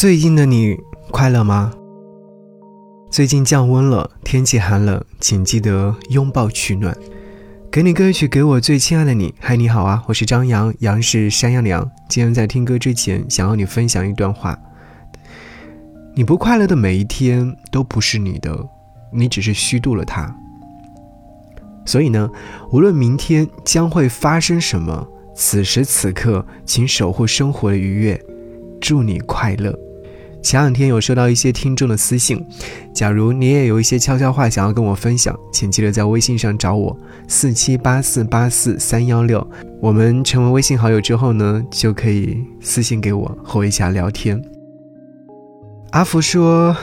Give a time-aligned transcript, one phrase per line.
[0.00, 0.78] 最近的你
[1.10, 1.72] 快乐吗？
[3.10, 6.96] 最近降温了，天气寒冷，请记得拥抱取暖。
[7.68, 9.34] 给你歌曲，给我最亲爱的你。
[9.40, 11.90] 嗨，你好啊，我是张扬，杨是山羊羊。
[12.08, 14.56] 今天在听歌之前，想要你分享一段话：
[16.14, 18.56] 你不快乐的每一天都不是你的，
[19.12, 20.32] 你只是虚度了它。
[21.84, 22.30] 所以呢，
[22.70, 28.24] 无论明天将会发生什么，此时此刻，请守护生活的愉悦，
[28.80, 29.76] 祝你快乐。
[30.40, 32.42] 前两天有收到一些听众的私信，
[32.94, 36.96] 假如你也有一些悄悄话想要跟我分享，请记得在微信上找我
[37.26, 39.46] 四七八四八四三幺六，
[39.80, 44.40] 我们成为微信好友之后呢，就可以私信给我和我一起聊天。
[45.90, 46.74] 阿福说，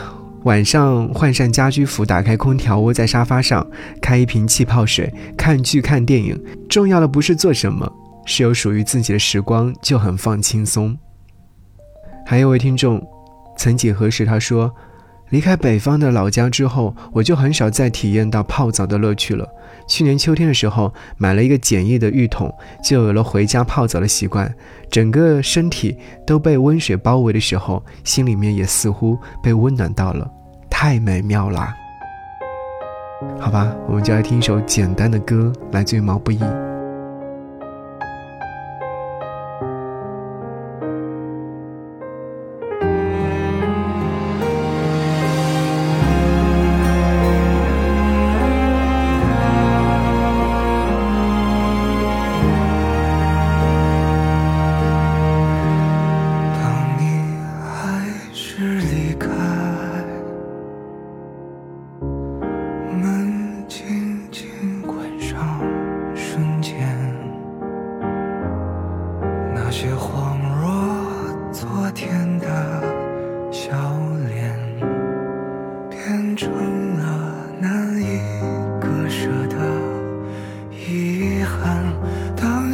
[0.43, 3.65] 晚上换上家居服，打开空调，窝在沙发上，
[4.01, 7.91] 开一瓶气泡水，看剧看电影，重要的不是做什么，
[8.25, 10.95] 是有属于自己的时光，就很放轻松。
[12.25, 13.01] 还有位听众。
[13.57, 14.73] 曾几何时，他说
[15.29, 19.47] ：“离开北方的老家之后，我就很少再体验到泡澡的乐趣了。
[19.87, 24.53] 去年秋天的时候，买了一个简易的浴桶，就有了回家泡澡的习惯。
[24.89, 30.29] 整个身体都被温水包围的时候，心里面也似乎被温暖到了，
[30.69, 31.73] 太美妙啦。”
[33.39, 36.39] 好吧，我们就来听一首简单的歌，来自于毛不易。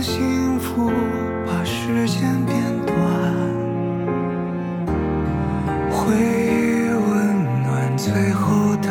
[0.02, 0.92] 幸福
[1.46, 2.98] 把时间变短，
[5.92, 8.90] 回忆温暖最后的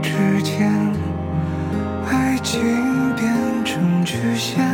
[0.00, 0.72] 指尖，
[2.10, 2.62] 爱情
[3.14, 3.30] 变
[3.62, 4.67] 成曲线，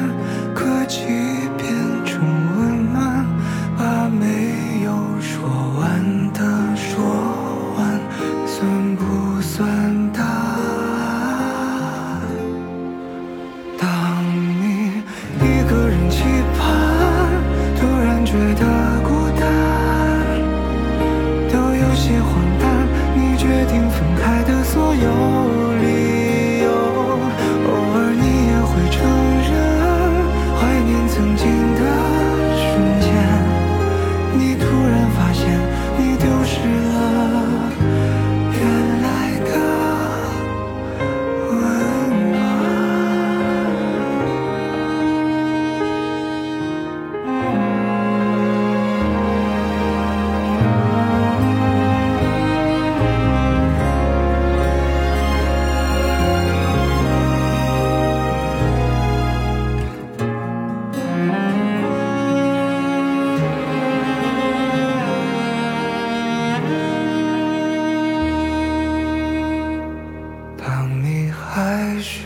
[71.55, 72.25] 还是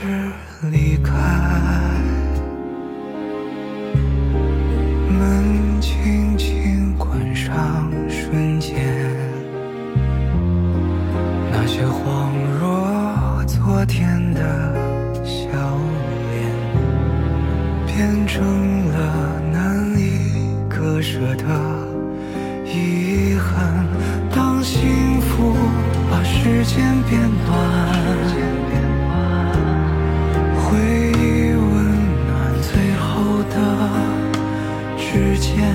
[0.70, 1.12] 离开。
[5.06, 8.74] 门轻轻关上瞬间
[11.52, 14.40] 那些恍若昨天的
[15.22, 15.50] 笑
[16.32, 16.40] 脸
[17.86, 21.44] 变成了难以割舍的
[22.64, 23.86] 遗憾。
[24.34, 25.54] 当幸福
[26.10, 28.27] 把时间变短
[35.58, 35.74] 天，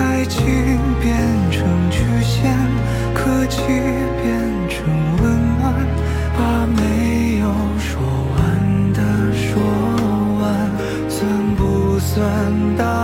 [0.00, 0.42] 爱情
[1.00, 1.16] 变
[1.52, 2.52] 成曲线，
[3.14, 4.26] 可气变
[4.68, 4.84] 成
[5.22, 5.72] 温暖，
[6.36, 7.46] 把没有
[7.78, 8.02] 说
[8.34, 9.00] 完的
[9.32, 9.62] 说
[10.40, 10.42] 完。
[11.08, 11.20] 算
[11.54, 13.01] 不算大。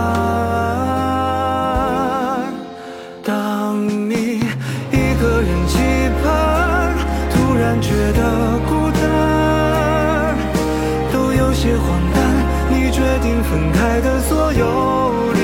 [12.71, 15.39] 你决定分开的所有理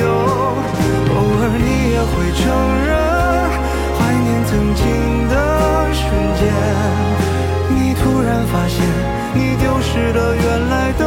[0.00, 0.06] 由，
[1.10, 2.42] 偶尔你也会承
[2.86, 2.90] 认，
[3.98, 4.82] 怀念曾经
[5.28, 5.32] 的
[5.92, 6.02] 瞬
[6.38, 6.42] 间。
[7.68, 8.78] 你突然发现，
[9.34, 11.03] 你丢失了原来的